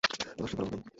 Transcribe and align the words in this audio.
তোমার 0.29 0.49
শৃঙ্খলাবোধ 0.49 0.73
নেই? 0.73 0.81